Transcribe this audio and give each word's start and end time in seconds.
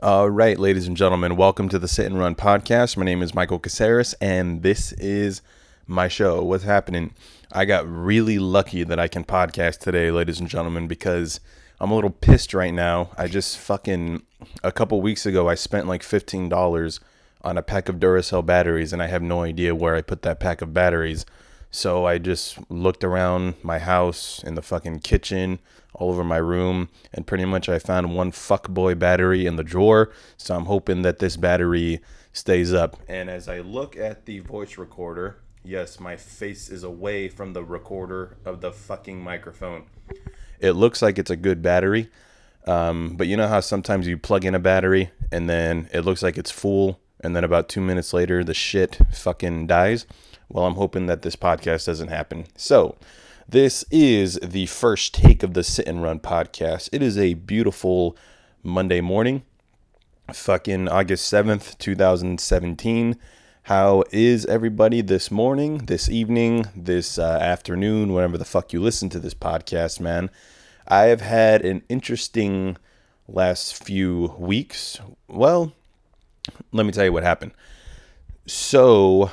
All 0.00 0.30
right, 0.30 0.56
ladies 0.56 0.86
and 0.86 0.96
gentlemen, 0.96 1.34
welcome 1.34 1.68
to 1.70 1.78
the 1.78 1.88
Sit 1.88 2.06
and 2.06 2.16
Run 2.16 2.36
podcast. 2.36 2.96
My 2.96 3.04
name 3.04 3.20
is 3.20 3.34
Michael 3.34 3.58
Caceres, 3.58 4.14
and 4.20 4.62
this 4.62 4.92
is 4.92 5.42
my 5.88 6.06
show. 6.06 6.40
What's 6.44 6.62
happening? 6.62 7.14
I 7.50 7.64
got 7.64 7.84
really 7.84 8.38
lucky 8.38 8.84
that 8.84 9.00
I 9.00 9.08
can 9.08 9.24
podcast 9.24 9.80
today, 9.80 10.12
ladies 10.12 10.38
and 10.38 10.48
gentlemen, 10.48 10.86
because 10.86 11.40
I'm 11.80 11.90
a 11.90 11.96
little 11.96 12.10
pissed 12.10 12.54
right 12.54 12.72
now. 12.72 13.10
I 13.18 13.26
just 13.26 13.58
fucking 13.58 14.22
a 14.62 14.70
couple 14.70 15.00
weeks 15.00 15.26
ago 15.26 15.48
I 15.48 15.56
spent 15.56 15.88
like 15.88 16.04
fifteen 16.04 16.48
dollars 16.48 17.00
on 17.42 17.58
a 17.58 17.62
pack 17.62 17.88
of 17.88 17.96
Duracell 17.96 18.46
batteries, 18.46 18.92
and 18.92 19.02
I 19.02 19.08
have 19.08 19.22
no 19.22 19.42
idea 19.42 19.74
where 19.74 19.96
I 19.96 20.02
put 20.02 20.22
that 20.22 20.38
pack 20.38 20.62
of 20.62 20.72
batteries. 20.72 21.26
So 21.70 22.06
I 22.06 22.18
just 22.18 22.58
looked 22.70 23.04
around 23.04 23.54
my 23.62 23.78
house, 23.78 24.42
in 24.42 24.54
the 24.54 24.62
fucking 24.62 25.00
kitchen, 25.00 25.58
all 25.94 26.10
over 26.10 26.24
my 26.24 26.38
room, 26.38 26.88
and 27.12 27.26
pretty 27.26 27.44
much 27.44 27.68
I 27.68 27.78
found 27.78 28.14
one 28.14 28.32
fuckboy 28.32 28.98
battery 28.98 29.46
in 29.46 29.56
the 29.56 29.64
drawer. 29.64 30.10
So 30.36 30.56
I'm 30.56 30.64
hoping 30.64 31.02
that 31.02 31.18
this 31.18 31.36
battery 31.36 32.00
stays 32.32 32.72
up. 32.72 32.96
And 33.08 33.28
as 33.28 33.48
I 33.48 33.60
look 33.60 33.96
at 33.96 34.24
the 34.26 34.38
voice 34.40 34.78
recorder, 34.78 35.38
yes, 35.62 36.00
my 36.00 36.16
face 36.16 36.70
is 36.70 36.84
away 36.84 37.28
from 37.28 37.52
the 37.52 37.64
recorder 37.64 38.38
of 38.44 38.60
the 38.60 38.72
fucking 38.72 39.20
microphone. 39.20 39.86
It 40.60 40.72
looks 40.72 41.02
like 41.02 41.18
it's 41.18 41.30
a 41.30 41.36
good 41.36 41.62
battery. 41.62 42.10
Um, 42.66 43.16
but 43.16 43.26
you 43.26 43.36
know 43.36 43.48
how 43.48 43.60
sometimes 43.60 44.06
you 44.06 44.18
plug 44.18 44.44
in 44.44 44.54
a 44.54 44.58
battery 44.58 45.10
and 45.32 45.48
then 45.48 45.88
it 45.92 46.02
looks 46.02 46.22
like 46.22 46.36
it's 46.36 46.50
full, 46.50 47.00
and 47.20 47.34
then 47.34 47.44
about 47.44 47.68
two 47.68 47.80
minutes 47.80 48.12
later, 48.12 48.44
the 48.44 48.54
shit 48.54 48.98
fucking 49.12 49.66
dies? 49.66 50.06
Well, 50.50 50.64
I'm 50.64 50.74
hoping 50.74 51.06
that 51.06 51.22
this 51.22 51.36
podcast 51.36 51.86
doesn't 51.86 52.08
happen. 52.08 52.46
So, 52.56 52.96
this 53.46 53.84
is 53.90 54.38
the 54.42 54.64
first 54.66 55.14
take 55.14 55.42
of 55.42 55.52
the 55.52 55.62
Sit 55.62 55.86
and 55.86 56.02
Run 56.02 56.20
podcast. 56.20 56.88
It 56.90 57.02
is 57.02 57.18
a 57.18 57.34
beautiful 57.34 58.16
Monday 58.62 59.02
morning, 59.02 59.42
fucking 60.32 60.88
August 60.88 61.30
7th, 61.30 61.76
2017. 61.76 63.16
How 63.64 64.04
is 64.10 64.46
everybody 64.46 65.02
this 65.02 65.30
morning, 65.30 65.78
this 65.78 66.08
evening, 66.08 66.64
this 66.74 67.18
uh, 67.18 67.38
afternoon, 67.42 68.14
whenever 68.14 68.38
the 68.38 68.46
fuck 68.46 68.72
you 68.72 68.80
listen 68.80 69.10
to 69.10 69.18
this 69.18 69.34
podcast, 69.34 70.00
man? 70.00 70.30
I 70.86 71.04
have 71.04 71.20
had 71.20 71.62
an 71.62 71.82
interesting 71.90 72.78
last 73.28 73.84
few 73.84 74.34
weeks. 74.38 74.98
Well, 75.28 75.74
let 76.72 76.86
me 76.86 76.92
tell 76.92 77.04
you 77.04 77.12
what 77.12 77.22
happened. 77.24 77.52
So, 78.46 79.30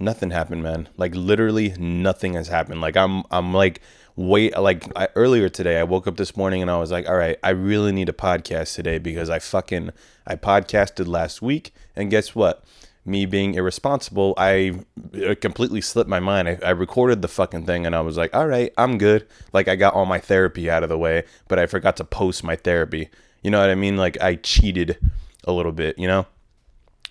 nothing 0.00 0.30
happened, 0.30 0.62
man. 0.62 0.88
Like 0.96 1.14
literally 1.14 1.74
nothing 1.78 2.34
has 2.34 2.48
happened. 2.48 2.80
Like 2.80 2.96
I'm 2.96 3.24
I'm 3.30 3.52
like 3.52 3.80
wait 4.16 4.58
like 4.58 4.84
I, 4.96 5.08
earlier 5.14 5.48
today 5.48 5.78
I 5.78 5.84
woke 5.84 6.06
up 6.06 6.16
this 6.16 6.36
morning 6.36 6.62
and 6.62 6.70
I 6.70 6.78
was 6.78 6.90
like, 6.90 7.08
"All 7.08 7.16
right, 7.16 7.38
I 7.42 7.50
really 7.50 7.92
need 7.92 8.08
a 8.08 8.14
podcast 8.14 8.74
today 8.74 8.98
because 8.98 9.30
I 9.30 9.38
fucking 9.38 9.90
I 10.26 10.36
podcasted 10.36 11.06
last 11.06 11.42
week 11.42 11.72
and 11.94 12.10
guess 12.10 12.34
what? 12.34 12.64
Me 13.04 13.24
being 13.24 13.54
irresponsible, 13.54 14.34
I 14.36 14.80
uh, 15.14 15.36
completely 15.40 15.80
slipped 15.80 16.10
my 16.10 16.18
mind. 16.18 16.48
I, 16.48 16.58
I 16.64 16.70
recorded 16.70 17.22
the 17.22 17.28
fucking 17.28 17.64
thing 17.64 17.86
and 17.86 17.94
I 17.94 18.00
was 18.00 18.16
like, 18.16 18.34
all 18.34 18.48
right, 18.48 18.72
I'm 18.76 18.98
good. 18.98 19.28
Like, 19.52 19.68
I 19.68 19.76
got 19.76 19.94
all 19.94 20.06
my 20.06 20.18
therapy 20.18 20.68
out 20.68 20.82
of 20.82 20.88
the 20.88 20.98
way, 20.98 21.22
but 21.46 21.60
I 21.60 21.66
forgot 21.66 21.96
to 21.98 22.04
post 22.04 22.42
my 22.42 22.56
therapy. 22.56 23.08
You 23.44 23.52
know 23.52 23.60
what 23.60 23.70
I 23.70 23.76
mean? 23.76 23.96
Like, 23.96 24.20
I 24.20 24.34
cheated 24.34 24.98
a 25.44 25.52
little 25.52 25.70
bit, 25.70 25.96
you 26.00 26.08
know? 26.08 26.26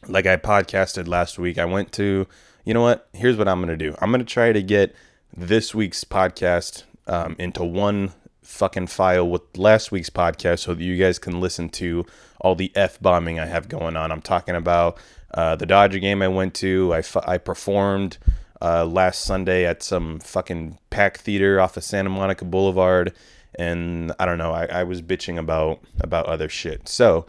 Like, 0.06 0.26
I 0.26 0.36
podcasted 0.36 1.08
last 1.08 1.40
week. 1.40 1.58
I 1.58 1.64
went 1.64 1.94
to 1.94 2.28
you 2.66 2.74
know 2.74 2.82
what? 2.82 3.08
Here's 3.14 3.38
what 3.38 3.48
I'm 3.48 3.60
going 3.62 3.78
to 3.78 3.78
do. 3.78 3.96
I'm 4.02 4.12
going 4.12 4.26
to 4.26 4.34
try 4.34 4.52
to 4.52 4.62
get 4.62 4.96
this 5.36 5.74
week's 5.74 6.04
podcast 6.04 6.84
um, 7.08 7.36
into 7.38 7.64
one 7.64 8.12
fucking 8.42 8.88
file 8.88 9.28
with 9.28 9.42
last 9.58 9.92
week's 9.92 10.10
podcast 10.10 10.60
so 10.60 10.74
that 10.74 10.84
you 10.84 10.98
guys 10.98 11.20
can 11.20 11.40
listen 11.40 11.70
to 11.70 12.06
all 12.42 12.56
the 12.56 12.72
F 12.76 13.00
bombing 13.00 13.40
I 13.40 13.46
have 13.46 13.70
going 13.70 13.96
on. 13.96 14.12
I'm 14.12 14.22
talking 14.22 14.56
about 14.56 14.98
uh, 15.34 15.56
the 15.56 15.66
Dodger 15.66 16.00
game 16.00 16.22
I 16.22 16.28
went 16.28 16.54
to. 16.56 16.94
I, 16.94 17.02
fu- 17.02 17.22
I 17.26 17.38
performed 17.38 18.18
uh, 18.62 18.86
last 18.86 19.24
Sunday 19.24 19.66
at 19.66 19.84
some 19.84 20.20
fucking 20.20 20.80
pack 20.90 21.20
theater 21.20 21.60
off 21.60 21.78
of 21.78 21.84
Santa 21.84 22.10
Monica 22.10 22.46
Boulevard. 22.46 23.14
And 23.58 24.12
I 24.20 24.26
don't 24.26 24.38
know, 24.38 24.52
I, 24.52 24.66
I 24.66 24.84
was 24.84 25.02
bitching 25.02 25.38
about 25.38 25.80
about 26.02 26.26
other 26.26 26.50
shit. 26.50 26.90
So 26.90 27.26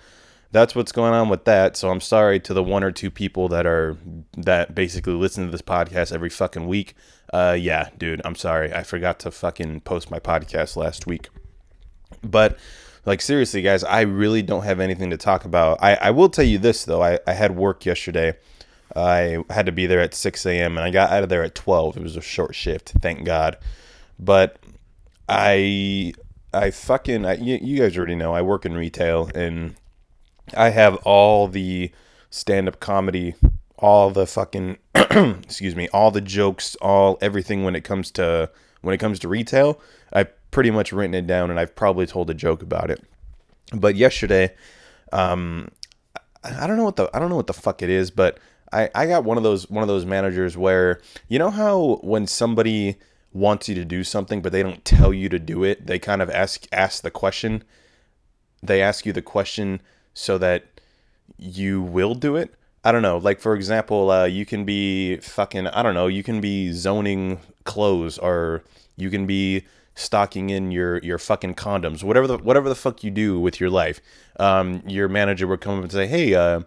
that's 0.52 0.74
what's 0.74 0.92
going 0.92 1.12
on 1.12 1.28
with 1.28 1.44
that. 1.44 1.76
So 1.76 1.90
I'm 1.90 2.00
sorry 2.00 2.40
to 2.40 2.54
the 2.54 2.62
one 2.62 2.82
or 2.82 2.92
two 2.92 3.10
people 3.10 3.48
that 3.48 3.66
are 3.66 3.96
that 4.36 4.74
basically 4.74 5.14
listen 5.14 5.44
to 5.44 5.50
this 5.50 5.62
podcast 5.62 6.12
every 6.12 6.30
fucking 6.30 6.66
week. 6.66 6.94
Uh, 7.32 7.56
yeah, 7.58 7.90
dude, 7.98 8.22
I'm 8.24 8.36
sorry. 8.36 8.72
I 8.72 8.82
forgot 8.82 9.18
to 9.20 9.30
fucking 9.30 9.80
post 9.80 10.10
my 10.10 10.18
podcast 10.18 10.76
last 10.76 11.06
week. 11.06 11.28
But 12.22 12.58
like 13.04 13.20
seriously, 13.20 13.62
guys, 13.62 13.84
I 13.84 14.02
really 14.02 14.42
don't 14.42 14.64
have 14.64 14.80
anything 14.80 15.10
to 15.10 15.16
talk 15.16 15.44
about. 15.44 15.78
I, 15.82 15.94
I 15.94 16.10
will 16.10 16.28
tell 16.28 16.44
you 16.44 16.58
this 16.58 16.84
though. 16.84 17.02
I, 17.02 17.18
I 17.26 17.32
had 17.32 17.56
work 17.56 17.84
yesterday. 17.84 18.34
I 18.94 19.44
had 19.50 19.66
to 19.66 19.72
be 19.72 19.86
there 19.86 20.00
at 20.00 20.14
6 20.14 20.46
a.m. 20.46 20.78
and 20.78 20.86
I 20.86 20.90
got 20.90 21.10
out 21.10 21.22
of 21.22 21.28
there 21.28 21.42
at 21.42 21.54
12. 21.54 21.96
It 21.96 22.02
was 22.02 22.16
a 22.16 22.22
short 22.22 22.54
shift, 22.54 22.94
thank 23.00 23.24
God. 23.24 23.58
But 24.18 24.58
I 25.28 26.14
I 26.54 26.70
fucking 26.70 27.26
I, 27.26 27.34
you, 27.34 27.58
you 27.60 27.78
guys 27.78 27.96
already 27.96 28.14
know 28.14 28.34
I 28.34 28.42
work 28.42 28.64
in 28.64 28.74
retail 28.74 29.28
and 29.34 29.74
I 30.54 30.70
have 30.70 30.96
all 30.96 31.48
the 31.48 31.90
stand 32.30 32.68
up 32.68 32.80
comedy, 32.80 33.34
all 33.78 34.10
the 34.10 34.26
fucking 34.26 34.78
excuse 34.94 35.74
me, 35.74 35.88
all 35.88 36.10
the 36.10 36.20
jokes, 36.20 36.76
all 36.76 37.18
everything 37.20 37.64
when 37.64 37.74
it 37.74 37.84
comes 37.84 38.10
to 38.12 38.50
when 38.82 38.94
it 38.94 38.98
comes 38.98 39.18
to 39.20 39.28
retail. 39.28 39.80
I've 40.12 40.30
pretty 40.50 40.70
much 40.70 40.92
written 40.92 41.14
it 41.14 41.26
down 41.26 41.50
and 41.50 41.58
I've 41.58 41.74
probably 41.74 42.06
told 42.06 42.30
a 42.30 42.34
joke 42.34 42.62
about 42.62 42.90
it. 42.90 43.02
But 43.72 43.96
yesterday, 43.96 44.54
um 45.12 45.70
I 46.44 46.66
don't 46.66 46.76
know 46.76 46.84
what 46.84 46.96
the 46.96 47.10
I 47.14 47.18
don't 47.18 47.28
know 47.28 47.36
what 47.36 47.48
the 47.48 47.52
fuck 47.52 47.82
it 47.82 47.90
is, 47.90 48.10
but 48.10 48.38
I, 48.72 48.90
I 48.94 49.06
got 49.06 49.24
one 49.24 49.36
of 49.36 49.42
those 49.42 49.68
one 49.70 49.82
of 49.82 49.88
those 49.88 50.04
managers 50.06 50.56
where 50.56 51.00
you 51.28 51.38
know 51.38 51.50
how 51.50 52.00
when 52.02 52.26
somebody 52.26 52.96
wants 53.32 53.68
you 53.68 53.74
to 53.74 53.84
do 53.84 54.02
something 54.02 54.40
but 54.40 54.50
they 54.52 54.62
don't 54.62 54.84
tell 54.84 55.12
you 55.12 55.28
to 55.28 55.38
do 55.38 55.64
it, 55.64 55.86
they 55.86 55.98
kind 55.98 56.22
of 56.22 56.30
ask 56.30 56.66
ask 56.72 57.02
the 57.02 57.10
question. 57.10 57.64
They 58.62 58.80
ask 58.80 59.06
you 59.06 59.12
the 59.12 59.22
question 59.22 59.80
so 60.16 60.38
that 60.38 60.64
you 61.36 61.82
will 61.82 62.14
do 62.14 62.36
it. 62.36 62.54
I 62.82 62.90
don't 62.90 63.02
know. 63.02 63.18
Like 63.18 63.38
for 63.38 63.54
example, 63.54 64.10
uh, 64.10 64.24
you 64.24 64.46
can 64.46 64.64
be 64.64 65.18
fucking. 65.18 65.66
I 65.68 65.82
don't 65.82 65.94
know. 65.94 66.06
You 66.06 66.22
can 66.22 66.40
be 66.40 66.72
zoning 66.72 67.38
clothes, 67.64 68.16
or 68.18 68.64
you 68.96 69.10
can 69.10 69.26
be 69.26 69.64
stocking 69.94 70.50
in 70.50 70.70
your 70.70 70.98
your 70.98 71.18
fucking 71.18 71.54
condoms. 71.54 72.02
Whatever 72.02 72.26
the 72.26 72.38
whatever 72.38 72.68
the 72.68 72.74
fuck 72.74 73.04
you 73.04 73.10
do 73.10 73.38
with 73.38 73.60
your 73.60 73.70
life. 73.70 74.00
Um, 74.40 74.82
your 74.86 75.08
manager 75.08 75.46
would 75.46 75.60
come 75.60 75.78
up 75.78 75.82
and 75.82 75.92
say, 75.92 76.06
"Hey, 76.06 76.34
uh, 76.34 76.60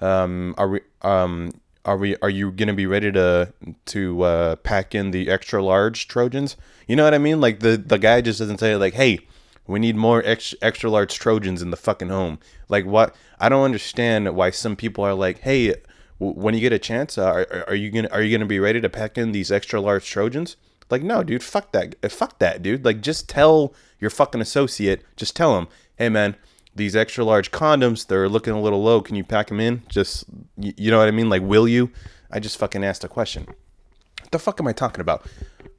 um, 0.00 0.54
are 0.58 0.68
we 0.68 0.80
um." 1.02 1.52
Are 1.84 1.96
we? 1.96 2.16
Are 2.16 2.28
you 2.28 2.50
gonna 2.50 2.74
be 2.74 2.84
ready 2.84 3.10
to 3.12 3.50
to 3.86 4.22
uh, 4.22 4.56
pack 4.56 4.94
in 4.94 5.10
the 5.10 5.30
extra 5.30 5.62
large 5.62 6.06
Trojans? 6.06 6.54
You 6.86 6.96
know 6.96 7.04
what 7.04 7.14
I 7.14 7.18
mean? 7.18 7.40
Like 7.40 7.60
the 7.60 7.78
the 7.78 7.96
guy 7.96 8.20
just 8.20 8.40
doesn't 8.40 8.58
say 8.60 8.76
like, 8.76 8.92
"Hey, 8.92 9.20
we 9.68 9.78
need 9.78 9.96
more 9.96 10.22
extra, 10.24 10.58
extra 10.62 10.90
large 10.90 11.18
Trojans 11.18 11.62
in 11.62 11.70
the 11.70 11.76
fucking 11.76 12.08
home. 12.08 12.38
Like 12.68 12.86
what? 12.86 13.14
I 13.38 13.48
don't 13.48 13.64
understand 13.64 14.34
why 14.34 14.50
some 14.50 14.74
people 14.74 15.04
are 15.04 15.14
like, 15.14 15.40
hey, 15.40 15.74
when 16.18 16.54
you 16.54 16.60
get 16.60 16.72
a 16.72 16.78
chance, 16.78 17.16
uh, 17.18 17.44
are, 17.50 17.64
are 17.68 17.74
you 17.74 17.90
gonna 17.90 18.08
are 18.10 18.22
you 18.22 18.36
gonna 18.36 18.46
be 18.46 18.58
ready 18.58 18.80
to 18.80 18.88
pack 18.88 19.16
in 19.16 19.32
these 19.32 19.52
extra 19.52 19.80
large 19.80 20.08
Trojans? 20.08 20.56
Like 20.90 21.02
no, 21.02 21.22
dude, 21.22 21.42
fuck 21.42 21.72
that, 21.72 21.94
uh, 22.02 22.08
fuck 22.08 22.38
that, 22.38 22.62
dude. 22.62 22.84
Like 22.84 23.02
just 23.02 23.28
tell 23.28 23.74
your 24.00 24.10
fucking 24.10 24.40
associate, 24.40 25.04
just 25.16 25.36
tell 25.36 25.56
him, 25.58 25.68
hey 25.96 26.08
man, 26.08 26.34
these 26.74 26.96
extra 26.96 27.24
large 27.24 27.50
condoms, 27.50 28.06
they're 28.06 28.28
looking 28.28 28.54
a 28.54 28.60
little 28.60 28.82
low. 28.82 29.02
Can 29.02 29.16
you 29.16 29.24
pack 29.24 29.48
them 29.48 29.60
in? 29.60 29.82
Just 29.88 30.24
you, 30.56 30.72
you 30.76 30.90
know 30.90 30.98
what 30.98 31.08
I 31.08 31.12
mean? 31.12 31.28
Like, 31.28 31.42
will 31.42 31.68
you? 31.68 31.90
I 32.30 32.40
just 32.40 32.56
fucking 32.56 32.84
asked 32.84 33.04
a 33.04 33.08
question. 33.08 33.46
What 34.22 34.32
the 34.32 34.38
fuck 34.38 34.60
am 34.60 34.66
I 34.66 34.72
talking 34.72 35.00
about? 35.00 35.26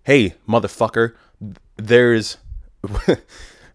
Hey, 0.04 0.36
motherfucker, 0.48 1.16
there's 1.76 2.38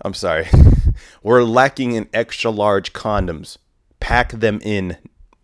I'm 0.03 0.15
sorry. 0.15 0.47
We're 1.23 1.43
lacking 1.43 1.93
in 1.93 2.09
extra 2.13 2.51
large 2.51 2.93
condoms. 2.93 3.59
Pack 4.01 4.33
them 4.33 4.61
in, 4.63 4.97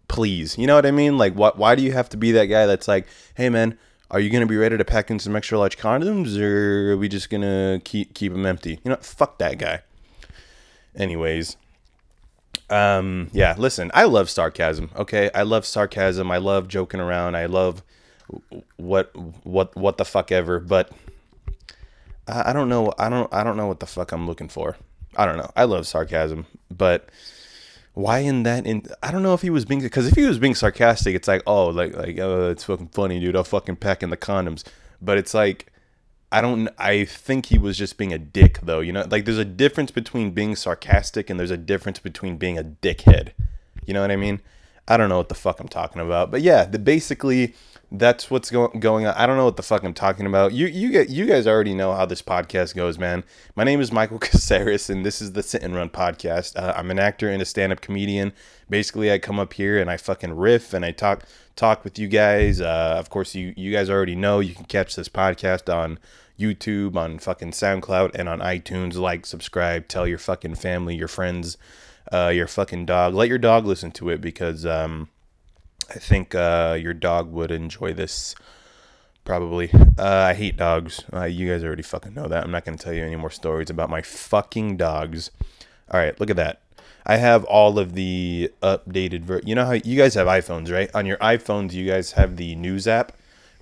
please. 0.08 0.58
You 0.58 0.66
know 0.66 0.74
what 0.74 0.86
I 0.86 0.90
mean? 0.90 1.18
Like, 1.18 1.34
what? 1.34 1.56
Why 1.56 1.74
do 1.74 1.82
you 1.82 1.92
have 1.92 2.08
to 2.10 2.16
be 2.16 2.32
that 2.32 2.46
guy 2.46 2.66
that's 2.66 2.88
like, 2.88 3.06
hey 3.34 3.48
man, 3.48 3.78
are 4.10 4.20
you 4.20 4.30
gonna 4.30 4.46
be 4.46 4.56
ready 4.56 4.76
to 4.76 4.84
pack 4.84 5.10
in 5.10 5.18
some 5.18 5.36
extra 5.36 5.58
large 5.58 5.78
condoms, 5.78 6.38
or 6.38 6.92
are 6.92 6.96
we 6.96 7.08
just 7.08 7.30
gonna 7.30 7.80
keep 7.84 8.14
keep 8.14 8.32
them 8.32 8.44
empty? 8.44 8.80
You 8.84 8.90
know, 8.90 8.96
fuck 8.96 9.38
that 9.38 9.58
guy. 9.58 9.80
Anyways, 10.94 11.56
um, 12.68 13.28
yeah. 13.32 13.54
Listen, 13.56 13.90
I 13.94 14.04
love 14.04 14.28
sarcasm. 14.28 14.90
Okay, 14.96 15.30
I 15.34 15.42
love 15.42 15.64
sarcasm. 15.64 16.30
I 16.30 16.38
love 16.38 16.68
joking 16.68 17.00
around. 17.00 17.36
I 17.36 17.46
love 17.46 17.82
what 18.76 19.14
what 19.44 19.76
what 19.76 19.96
the 19.96 20.04
fuck 20.04 20.32
ever. 20.32 20.58
But 20.58 20.90
I, 22.26 22.52
don't 22.52 22.68
know. 22.68 22.92
I 22.98 23.08
don't. 23.08 23.32
I 23.32 23.42
don't 23.42 23.56
know 23.56 23.66
what 23.66 23.80
the 23.80 23.86
fuck 23.86 24.12
I'm 24.12 24.26
looking 24.26 24.48
for. 24.48 24.76
I 25.16 25.26
don't 25.26 25.36
know. 25.36 25.50
I 25.56 25.64
love 25.64 25.86
sarcasm, 25.86 26.46
but 26.70 27.08
why 27.94 28.20
in 28.20 28.44
that? 28.44 28.66
In 28.66 28.86
I 29.02 29.10
don't 29.10 29.22
know 29.22 29.34
if 29.34 29.42
he 29.42 29.50
was 29.50 29.64
being 29.64 29.80
because 29.80 30.06
if 30.06 30.14
he 30.14 30.24
was 30.24 30.38
being 30.38 30.54
sarcastic, 30.54 31.14
it's 31.14 31.26
like 31.26 31.42
oh 31.46 31.66
like 31.66 31.94
like 31.96 32.18
oh 32.18 32.50
it's 32.50 32.64
fucking 32.64 32.88
funny, 32.88 33.18
dude. 33.18 33.36
I'll 33.36 33.44
fucking 33.44 33.76
pack 33.76 34.02
in 34.02 34.10
the 34.10 34.16
condoms. 34.16 34.64
But 35.02 35.18
it's 35.18 35.34
like 35.34 35.72
I 36.32 36.40
don't. 36.40 36.68
I 36.78 37.04
think 37.04 37.46
he 37.46 37.58
was 37.58 37.76
just 37.76 37.98
being 37.98 38.12
a 38.12 38.18
dick, 38.18 38.60
though. 38.62 38.80
You 38.80 38.92
know, 38.92 39.04
like 39.10 39.24
there's 39.24 39.38
a 39.38 39.44
difference 39.44 39.90
between 39.90 40.30
being 40.30 40.54
sarcastic 40.54 41.28
and 41.28 41.40
there's 41.40 41.50
a 41.50 41.56
difference 41.56 41.98
between 41.98 42.36
being 42.36 42.56
a 42.56 42.62
dickhead. 42.62 43.30
You 43.84 43.94
know 43.94 44.00
what 44.00 44.12
I 44.12 44.16
mean? 44.16 44.40
I 44.86 44.96
don't 44.96 45.08
know 45.08 45.18
what 45.18 45.28
the 45.28 45.34
fuck 45.34 45.58
I'm 45.58 45.68
talking 45.68 46.00
about. 46.00 46.30
But 46.30 46.42
yeah, 46.42 46.64
the 46.64 46.78
basically 46.78 47.54
that's 47.92 48.30
what's 48.30 48.50
going 48.50 48.78
going 48.78 49.06
on. 49.06 49.14
I 49.14 49.26
don't 49.26 49.36
know 49.36 49.44
what 49.44 49.56
the 49.56 49.64
fuck 49.64 49.82
I'm 49.82 49.94
talking 49.94 50.26
about. 50.26 50.52
You 50.52 50.66
you 50.66 50.90
get 50.90 51.08
you 51.08 51.26
guys 51.26 51.46
already 51.46 51.74
know 51.74 51.92
how 51.92 52.06
this 52.06 52.22
podcast 52.22 52.76
goes, 52.76 52.98
man. 52.98 53.24
My 53.56 53.64
name 53.64 53.80
is 53.80 53.90
Michael 53.90 54.18
Caceres, 54.20 54.88
and 54.88 55.04
this 55.04 55.20
is 55.20 55.32
the 55.32 55.42
Sit 55.42 55.62
and 55.62 55.74
Run 55.74 55.88
podcast. 55.88 56.56
Uh, 56.56 56.72
I'm 56.76 56.90
an 56.90 57.00
actor 57.00 57.28
and 57.28 57.42
a 57.42 57.44
stand 57.44 57.72
up 57.72 57.80
comedian. 57.80 58.32
Basically, 58.68 59.10
I 59.10 59.18
come 59.18 59.40
up 59.40 59.52
here 59.54 59.80
and 59.80 59.90
I 59.90 59.96
fucking 59.96 60.36
riff 60.36 60.72
and 60.72 60.84
I 60.84 60.92
talk 60.92 61.24
talk 61.56 61.82
with 61.82 61.98
you 61.98 62.06
guys. 62.06 62.60
Uh, 62.60 62.94
of 62.96 63.10
course, 63.10 63.34
you 63.34 63.52
you 63.56 63.72
guys 63.72 63.90
already 63.90 64.14
know 64.14 64.38
you 64.38 64.54
can 64.54 64.66
catch 64.66 64.94
this 64.94 65.08
podcast 65.08 65.72
on 65.72 65.98
YouTube, 66.38 66.94
on 66.94 67.18
fucking 67.18 67.50
SoundCloud, 67.50 68.14
and 68.14 68.28
on 68.28 68.38
iTunes. 68.38 68.94
Like, 68.94 69.26
subscribe, 69.26 69.88
tell 69.88 70.06
your 70.06 70.18
fucking 70.18 70.54
family, 70.54 70.94
your 70.94 71.08
friends, 71.08 71.58
uh, 72.12 72.28
your 72.28 72.46
fucking 72.46 72.86
dog. 72.86 73.14
Let 73.14 73.28
your 73.28 73.38
dog 73.38 73.66
listen 73.66 73.90
to 73.92 74.10
it 74.10 74.20
because 74.20 74.64
um 74.64 75.08
I 75.90 75.98
think 75.98 76.34
uh, 76.34 76.78
your 76.80 76.94
dog 76.94 77.32
would 77.32 77.50
enjoy 77.50 77.92
this. 77.92 78.34
Probably. 79.24 79.70
Uh, 79.98 80.06
I 80.30 80.34
hate 80.34 80.56
dogs. 80.56 81.04
Uh, 81.12 81.24
you 81.24 81.48
guys 81.48 81.62
already 81.62 81.82
fucking 81.82 82.14
know 82.14 82.28
that. 82.28 82.44
I'm 82.44 82.50
not 82.50 82.64
going 82.64 82.78
to 82.78 82.82
tell 82.82 82.92
you 82.92 83.04
any 83.04 83.16
more 83.16 83.30
stories 83.30 83.70
about 83.70 83.90
my 83.90 84.00
fucking 84.02 84.76
dogs. 84.76 85.30
All 85.90 86.00
right, 86.00 86.18
look 86.18 86.30
at 86.30 86.36
that. 86.36 86.62
I 87.04 87.16
have 87.16 87.44
all 87.44 87.78
of 87.78 87.94
the 87.94 88.52
updated. 88.62 89.22
Ver- 89.22 89.42
you 89.44 89.54
know 89.54 89.64
how 89.64 89.72
you 89.72 89.96
guys 89.96 90.14
have 90.14 90.26
iPhones, 90.26 90.72
right? 90.72 90.90
On 90.94 91.06
your 91.06 91.16
iPhones, 91.18 91.72
you 91.72 91.86
guys 91.86 92.12
have 92.12 92.36
the 92.36 92.54
news 92.54 92.86
app. 92.86 93.12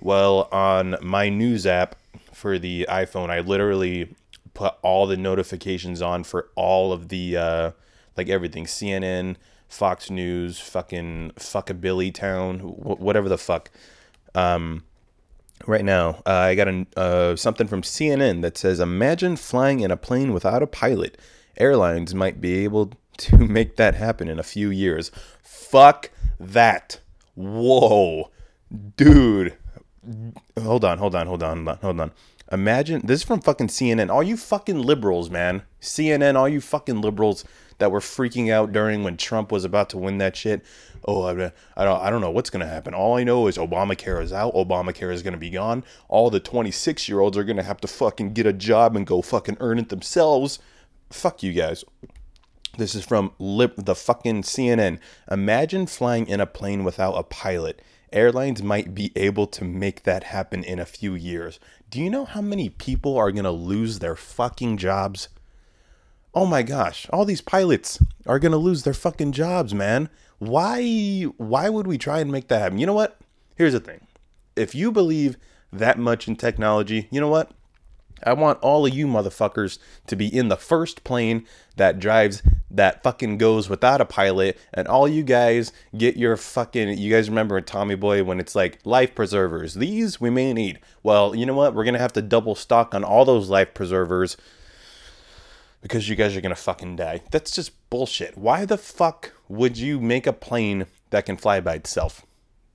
Well, 0.01 0.47
on 0.51 0.95
my 1.01 1.29
news 1.29 1.65
app 1.65 1.95
for 2.33 2.57
the 2.59 2.85
iPhone, 2.89 3.29
I 3.29 3.39
literally 3.39 4.15
put 4.53 4.75
all 4.81 5.07
the 5.07 5.17
notifications 5.17 6.01
on 6.01 6.23
for 6.23 6.49
all 6.55 6.93
of 6.93 7.09
the 7.09 7.37
uh, 7.37 7.71
like 8.15 8.29
everything 8.29 8.65
CNN, 8.65 9.35
Fox 9.69 10.09
News, 10.09 10.59
fucking 10.59 11.33
fuckabilly 11.37 12.13
town, 12.13 12.59
wh- 12.59 12.99
whatever 12.99 13.29
the 13.29 13.37
fuck. 13.37 13.69
Um, 14.35 14.83
right 15.67 15.85
now, 15.85 16.21
uh, 16.25 16.31
I 16.31 16.55
got 16.55 16.67
a, 16.67 16.85
uh, 16.97 17.35
something 17.35 17.67
from 17.67 17.83
CNN 17.83 18.41
that 18.41 18.57
says, 18.57 18.79
"Imagine 18.79 19.35
flying 19.37 19.79
in 19.79 19.91
a 19.91 19.97
plane 19.97 20.33
without 20.33 20.63
a 20.63 20.67
pilot. 20.67 21.17
Airlines 21.57 22.15
might 22.15 22.41
be 22.41 22.63
able 22.63 22.93
to 23.17 23.37
make 23.57 23.75
that 23.77 23.95
happen 23.95 24.27
in 24.27 24.39
a 24.39 24.43
few 24.43 24.69
years." 24.69 25.11
Fuck 25.43 26.09
that. 26.39 26.99
Whoa, 27.35 28.31
dude. 28.97 29.55
Hold 30.59 30.83
on, 30.83 30.97
hold 30.97 31.15
on, 31.15 31.27
hold 31.27 31.43
on, 31.43 31.65
hold 31.65 31.69
on, 31.69 31.77
hold 31.77 31.99
on. 31.99 32.11
Imagine 32.51 33.01
this 33.05 33.19
is 33.19 33.25
from 33.25 33.41
fucking 33.41 33.67
CNN. 33.67 34.09
All 34.09 34.23
you 34.23 34.35
fucking 34.35 34.81
liberals, 34.81 35.29
man. 35.29 35.61
CNN, 35.79 36.35
all 36.35 36.49
you 36.49 36.59
fucking 36.59 37.01
liberals 37.01 37.45
that 37.79 37.91
were 37.91 37.99
freaking 37.99 38.51
out 38.51 38.71
during 38.71 39.03
when 39.03 39.17
Trump 39.17 39.51
was 39.51 39.65
about 39.65 39.89
to 39.89 39.97
win 39.97 40.19
that 40.19 40.35
shit. 40.35 40.63
Oh, 41.05 41.23
I, 41.23 41.33
don't, 41.33 41.53
I 41.77 42.09
don't 42.09 42.21
know 42.21 42.29
what's 42.29 42.49
gonna 42.49 42.67
happen. 42.67 42.93
All 42.93 43.17
I 43.17 43.23
know 43.23 43.47
is 43.47 43.57
Obamacare 43.57 44.21
is 44.21 44.31
out. 44.31 44.53
Obamacare 44.53 45.11
is 45.11 45.23
gonna 45.23 45.37
be 45.37 45.49
gone. 45.49 45.83
All 46.07 46.29
the 46.29 46.39
26 46.39 47.09
year 47.09 47.19
olds 47.19 47.37
are 47.37 47.43
gonna 47.43 47.63
have 47.63 47.81
to 47.81 47.87
fucking 47.87 48.33
get 48.33 48.45
a 48.45 48.53
job 48.53 48.95
and 48.95 49.07
go 49.07 49.21
fucking 49.21 49.57
earn 49.59 49.79
it 49.79 49.89
themselves. 49.89 50.59
Fuck 51.09 51.41
you 51.41 51.53
guys. 51.53 51.83
This 52.77 52.95
is 52.95 53.03
from 53.03 53.31
lip, 53.39 53.73
the 53.77 53.95
fucking 53.95 54.43
CNN. 54.43 54.99
Imagine 55.29 55.87
flying 55.87 56.27
in 56.27 56.39
a 56.39 56.45
plane 56.45 56.83
without 56.83 57.13
a 57.13 57.23
pilot. 57.23 57.81
Airlines 58.11 58.63
might 58.63 58.95
be 58.95 59.11
able 59.15 59.47
to 59.47 59.63
make 59.63 60.03
that 60.03 60.25
happen 60.25 60.63
in 60.63 60.79
a 60.79 60.85
few 60.85 61.13
years. 61.13 61.59
Do 61.89 61.99
you 61.99 62.09
know 62.09 62.25
how 62.25 62.41
many 62.41 62.69
people 62.69 63.17
are 63.17 63.31
going 63.31 63.43
to 63.43 63.51
lose 63.51 63.99
their 63.99 64.15
fucking 64.15 64.77
jobs? 64.77 65.29
Oh 66.33 66.45
my 66.45 66.61
gosh, 66.61 67.07
all 67.11 67.25
these 67.25 67.41
pilots 67.41 67.99
are 68.27 68.39
going 68.39 68.51
to 68.51 68.57
lose 68.57 68.83
their 68.83 68.93
fucking 68.93 69.31
jobs, 69.31 69.73
man. 69.73 70.09
Why 70.37 71.23
why 71.37 71.69
would 71.69 71.87
we 71.87 71.97
try 71.97 72.19
and 72.19 72.31
make 72.31 72.47
that 72.47 72.61
happen? 72.61 72.77
You 72.77 72.85
know 72.85 72.93
what? 72.93 73.17
Here's 73.55 73.73
the 73.73 73.79
thing. 73.79 74.07
If 74.55 74.75
you 74.75 74.91
believe 74.91 75.37
that 75.73 75.97
much 75.97 76.27
in 76.27 76.35
technology, 76.35 77.07
you 77.11 77.19
know 77.19 77.27
what? 77.27 77.51
I 78.23 78.33
want 78.33 78.59
all 78.59 78.85
of 78.85 78.93
you 78.93 79.07
motherfuckers 79.07 79.79
to 80.07 80.15
be 80.15 80.27
in 80.27 80.49
the 80.49 80.57
first 80.57 81.03
plane 81.03 81.45
that 81.77 81.99
drives 81.99 82.43
that 82.69 83.01
fucking 83.01 83.37
goes 83.37 83.69
without 83.69 84.01
a 84.01 84.05
pilot, 84.05 84.57
and 84.73 84.87
all 84.87 85.07
you 85.07 85.23
guys 85.23 85.71
get 85.97 86.17
your 86.17 86.37
fucking. 86.37 86.97
You 86.97 87.11
guys 87.11 87.29
remember 87.29 87.59
Tommy 87.61 87.95
Boy 87.95 88.23
when 88.23 88.39
it's 88.39 88.55
like 88.55 88.79
life 88.85 89.15
preservers? 89.15 89.75
These 89.75 90.21
we 90.21 90.29
may 90.29 90.53
need. 90.53 90.79
Well, 91.01 91.35
you 91.35 91.45
know 91.45 91.55
what? 91.55 91.73
We're 91.73 91.85
gonna 91.85 91.99
have 91.99 92.13
to 92.13 92.21
double 92.21 92.55
stock 92.55 92.93
on 92.93 93.03
all 93.03 93.25
those 93.25 93.49
life 93.49 93.73
preservers 93.73 94.37
because 95.81 96.09
you 96.09 96.15
guys 96.15 96.35
are 96.35 96.41
gonna 96.41 96.55
fucking 96.55 96.95
die. 96.95 97.21
That's 97.31 97.51
just 97.51 97.89
bullshit. 97.89 98.37
Why 98.37 98.65
the 98.65 98.77
fuck 98.77 99.33
would 99.47 99.77
you 99.77 99.99
make 99.99 100.27
a 100.27 100.33
plane 100.33 100.85
that 101.09 101.25
can 101.25 101.37
fly 101.37 101.59
by 101.59 101.75
itself? 101.75 102.25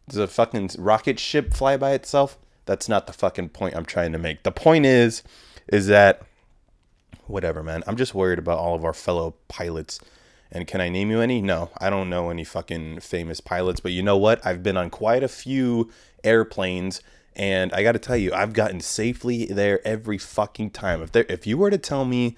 Does 0.08 0.18
a 0.18 0.26
fucking 0.26 0.70
rocket 0.78 1.18
ship 1.18 1.54
fly 1.54 1.76
by 1.76 1.92
itself? 1.92 2.38
That's 2.66 2.88
not 2.88 3.06
the 3.06 3.12
fucking 3.12 3.50
point 3.50 3.76
I'm 3.76 3.84
trying 3.84 4.12
to 4.12 4.18
make. 4.18 4.42
The 4.42 4.52
point 4.52 4.86
is, 4.86 5.22
is 5.68 5.86
that 5.88 6.22
whatever, 7.26 7.62
man. 7.62 7.82
I'm 7.86 7.96
just 7.96 8.14
worried 8.14 8.38
about 8.38 8.58
all 8.58 8.74
of 8.74 8.84
our 8.84 8.92
fellow 8.92 9.34
pilots. 9.48 10.00
And 10.50 10.66
can 10.66 10.80
I 10.80 10.88
name 10.88 11.10
you 11.10 11.20
any? 11.20 11.40
No, 11.42 11.70
I 11.78 11.90
don't 11.90 12.10
know 12.10 12.30
any 12.30 12.44
fucking 12.44 13.00
famous 13.00 13.40
pilots. 13.40 13.80
But 13.80 13.92
you 13.92 14.02
know 14.02 14.16
what? 14.16 14.44
I've 14.46 14.62
been 14.62 14.76
on 14.76 14.90
quite 14.90 15.22
a 15.22 15.28
few 15.28 15.90
airplanes, 16.22 17.00
and 17.34 17.72
I 17.72 17.82
got 17.82 17.92
to 17.92 17.98
tell 17.98 18.16
you, 18.16 18.32
I've 18.32 18.52
gotten 18.52 18.80
safely 18.80 19.46
there 19.46 19.86
every 19.86 20.18
fucking 20.18 20.70
time. 20.70 21.02
If 21.02 21.12
there, 21.12 21.26
if 21.28 21.46
you 21.46 21.58
were 21.58 21.70
to 21.70 21.78
tell 21.78 22.04
me, 22.04 22.36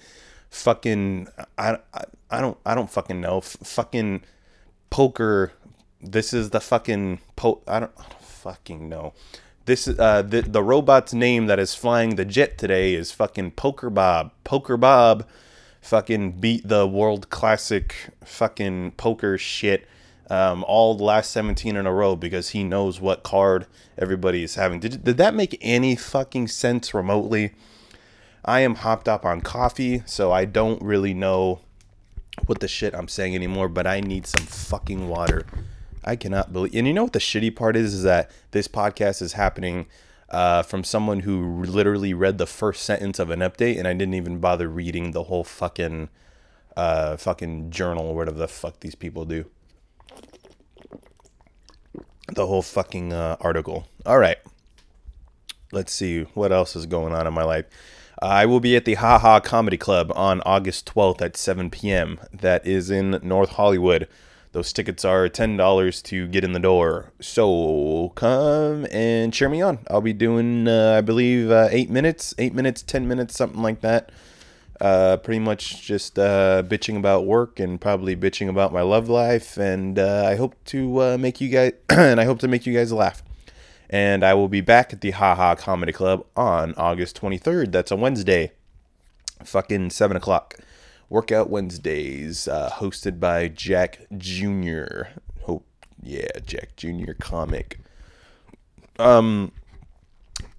fucking, 0.49 1.27
I, 1.57 1.77
I, 1.93 2.03
I 2.29 2.41
don't, 2.41 2.57
I 2.65 2.75
don't 2.75 2.89
fucking 2.89 3.21
know, 3.21 3.39
F- 3.39 3.57
fucking 3.63 4.23
poker. 4.89 5.53
This 6.01 6.33
is 6.33 6.51
the 6.51 6.59
fucking 6.59 7.19
po. 7.35 7.61
I 7.67 7.79
don't, 7.79 7.91
I 7.97 8.03
don't 8.03 8.23
fucking 8.23 8.87
know 8.87 9.13
this 9.67 9.87
uh 9.87 10.21
the, 10.21 10.41
the 10.41 10.63
robot's 10.63 11.13
name 11.13 11.45
that 11.47 11.59
is 11.59 11.75
flying 11.75 12.15
the 12.15 12.23
jet 12.25 12.57
today 12.57 12.93
is 12.93 13.11
fucking 13.11 13.51
Poker 13.51 13.89
Bob. 13.89 14.31
Poker 14.45 14.77
Bob 14.77 15.27
fucking 15.81 16.31
beat 16.31 16.67
the 16.67 16.87
world 16.87 17.29
classic 17.29 18.09
fucking 18.23 18.91
poker 18.91 19.37
shit 19.37 19.87
um, 20.29 20.63
all 20.67 20.95
the 20.95 21.03
last 21.03 21.31
17 21.31 21.75
in 21.77 21.85
a 21.85 21.93
row 21.93 22.15
because 22.15 22.49
he 22.49 22.63
knows 22.63 22.99
what 22.99 23.23
card 23.23 23.65
everybody 23.97 24.43
is 24.43 24.55
having. 24.55 24.79
Did, 24.79 25.03
did 25.03 25.17
that 25.17 25.33
make 25.33 25.57
any 25.61 25.95
fucking 25.95 26.49
sense 26.49 26.93
remotely? 26.93 27.53
I 28.47 28.61
am 28.61 28.75
hopped 28.75 29.09
up 29.09 29.25
on 29.25 29.41
coffee, 29.41 30.03
so 30.05 30.31
I 30.31 30.45
don't 30.45 30.81
really 30.81 31.13
know 31.13 31.59
what 32.45 32.61
the 32.61 32.67
shit 32.69 32.95
I'm 32.95 33.09
saying 33.09 33.35
anymore, 33.35 33.67
but 33.67 33.85
I 33.85 33.99
need 33.99 34.25
some 34.25 34.45
fucking 34.45 35.09
water. 35.09 35.45
I 36.05 36.15
cannot 36.15 36.53
believe. 36.53 36.73
And 36.73 36.87
you 36.87 36.93
know 36.93 37.03
what 37.03 37.11
the 37.11 37.19
shitty 37.19 37.53
part 37.53 37.75
is? 37.75 37.93
Is 37.93 38.03
that 38.03 38.31
this 38.51 38.69
podcast 38.69 39.21
is 39.21 39.33
happening 39.33 39.87
uh, 40.29 40.63
from 40.63 40.85
someone 40.85 41.21
who 41.21 41.61
literally 41.63 42.13
read 42.13 42.37
the 42.37 42.45
first 42.45 42.83
sentence 42.83 43.19
of 43.19 43.29
an 43.31 43.41
update, 43.41 43.77
and 43.77 43.85
I 43.85 43.93
didn't 43.93 44.13
even 44.13 44.39
bother 44.39 44.69
reading 44.69 45.11
the 45.11 45.23
whole 45.23 45.43
fucking 45.43 46.07
uh, 46.77 47.17
fucking 47.17 47.71
journal 47.71 48.05
or 48.05 48.15
whatever 48.15 48.37
the 48.37 48.47
fuck 48.47 48.79
these 48.79 48.95
people 48.95 49.25
do. 49.25 49.45
The 52.33 52.47
whole 52.47 52.61
fucking 52.61 53.11
uh, 53.11 53.35
article. 53.41 53.89
All 54.05 54.19
right. 54.19 54.37
Let's 55.73 55.91
see 55.91 56.23
what 56.33 56.53
else 56.53 56.77
is 56.77 56.85
going 56.85 57.13
on 57.13 57.27
in 57.27 57.33
my 57.33 57.43
life. 57.43 57.65
I 58.19 58.47
will 58.47 58.59
be 58.59 58.75
at 58.75 58.85
the 58.85 58.95
Ha 58.95 59.19
Ha 59.19 59.39
Comedy 59.39 59.77
Club 59.77 60.11
on 60.15 60.41
August 60.41 60.91
12th 60.91 61.21
at 61.21 61.37
7 61.37 61.69
p.m. 61.69 62.19
That 62.33 62.65
is 62.65 62.89
in 62.89 63.19
North 63.21 63.51
Hollywood. 63.51 64.07
Those 64.53 64.73
tickets 64.73 65.05
are 65.05 65.29
$10 65.29 66.03
to 66.03 66.27
get 66.27 66.43
in 66.43 66.53
the 66.53 66.59
door. 66.59 67.11
So 67.21 68.11
come 68.15 68.87
and 68.91 69.31
cheer 69.31 69.49
me 69.49 69.61
on. 69.61 69.79
I'll 69.87 70.01
be 70.01 70.13
doing, 70.13 70.67
uh, 70.67 70.95
I 70.97 71.01
believe, 71.01 71.51
uh, 71.51 71.67
eight 71.69 71.91
minutes, 71.91 72.33
eight 72.39 72.55
minutes, 72.55 72.81
10 72.81 73.07
minutes, 73.07 73.35
something 73.35 73.61
like 73.61 73.81
that. 73.81 74.11
Uh, 74.81 75.17
pretty 75.17 75.39
much 75.39 75.85
just 75.85 76.17
uh, 76.17 76.63
bitching 76.65 76.97
about 76.97 77.25
work 77.25 77.59
and 77.59 77.79
probably 77.79 78.15
bitching 78.15 78.49
about 78.49 78.73
my 78.73 78.81
love 78.81 79.09
life. 79.09 79.57
And 79.57 79.99
uh, 79.99 80.25
I 80.25 80.37
hope 80.37 80.55
to 80.65 81.01
uh, 81.03 81.17
make 81.19 81.39
you 81.39 81.49
guys, 81.49 81.73
and 81.89 82.19
I 82.19 82.25
hope 82.25 82.39
to 82.39 82.47
make 82.47 82.65
you 82.65 82.73
guys 82.73 82.91
laugh. 82.91 83.21
And 83.89 84.23
I 84.23 84.33
will 84.33 84.49
be 84.49 84.61
back 84.61 84.91
at 84.91 85.01
the 85.01 85.11
Ha 85.11 85.35
Ha 85.35 85.55
Comedy 85.55 85.93
Club 85.93 86.25
on 86.35 86.73
August 86.75 87.19
23rd. 87.21 87.71
That's 87.71 87.91
a 87.91 87.95
Wednesday. 87.95 88.51
Fucking 89.43 89.91
7 89.91 90.17
o'clock. 90.17 90.55
Workout 91.09 91.49
Wednesdays, 91.49 92.49
uh, 92.49 92.69
hosted 92.69 93.17
by 93.17 93.47
Jack 93.47 93.99
Jr. 94.17 95.07
Hope, 95.43 95.65
yeah, 96.03 96.27
Jack 96.45 96.75
Jr. 96.75 97.13
comic. 97.17 97.79
Um, 98.99 99.53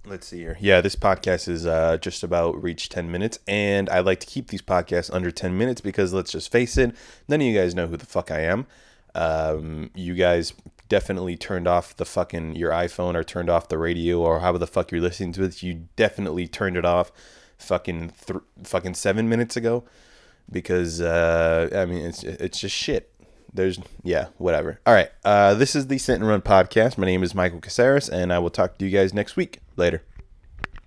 let's 0.05 0.25
see 0.25 0.39
here. 0.39 0.57
Yeah, 0.59 0.81
this 0.81 0.95
podcast 0.95 1.47
is 1.47 1.67
uh, 1.67 1.97
just 1.97 2.23
about 2.23 2.61
reached 2.61 2.91
10 2.91 3.11
minutes, 3.11 3.37
and 3.47 3.89
I 3.91 3.99
like 3.99 4.19
to 4.21 4.27
keep 4.27 4.47
these 4.47 4.63
podcasts 4.63 5.13
under 5.13 5.29
10 5.29 5.55
minutes 5.55 5.81
because 5.81 6.13
let's 6.13 6.31
just 6.31 6.51
face 6.51 6.77
it, 6.77 6.95
none 7.27 7.41
of 7.41 7.45
you 7.45 7.55
guys 7.55 7.75
know 7.75 7.85
who 7.85 7.97
the 7.97 8.07
fuck 8.07 8.31
I 8.31 8.39
am. 8.41 8.65
Um, 9.13 9.91
you 9.93 10.15
guys 10.15 10.53
definitely 10.89 11.37
turned 11.37 11.67
off 11.67 11.95
the 11.95 12.05
fucking 12.05 12.55
your 12.55 12.71
iPhone 12.71 13.15
or 13.15 13.23
turned 13.23 13.49
off 13.49 13.69
the 13.69 13.77
radio 13.77 14.19
or 14.19 14.39
however 14.41 14.57
the 14.57 14.67
fuck 14.67 14.91
you're 14.91 15.01
listening 15.01 15.31
to 15.33 15.43
it. 15.43 15.63
You 15.63 15.87
definitely 15.95 16.47
turned 16.47 16.75
it 16.75 16.85
off 16.85 17.11
fucking 17.57 18.13
th- 18.25 18.39
fucking 18.63 18.95
seven 18.95 19.29
minutes 19.29 19.55
ago 19.55 19.85
because 20.51 20.99
uh, 20.99 21.69
I 21.73 21.85
mean 21.85 22.05
it's 22.05 22.23
it's 22.23 22.59
just 22.59 22.75
shit. 22.75 23.13
there's 23.53 23.79
yeah, 24.03 24.27
whatever. 24.37 24.79
All 24.85 24.93
right. 24.93 25.09
Uh, 25.23 25.53
this 25.53 25.75
is 25.75 25.87
the 25.87 25.97
Sit 25.97 26.15
and 26.15 26.27
Run 26.27 26.41
podcast. 26.41 26.97
My 26.97 27.05
name 27.05 27.23
is 27.23 27.35
Michael 27.35 27.59
Caceres, 27.61 28.09
and 28.09 28.33
I 28.33 28.39
will 28.39 28.49
talk 28.49 28.77
to 28.77 28.85
you 28.85 28.91
guys 28.91 29.13
next 29.13 29.35
week. 29.35 29.59
Later. 29.75 30.03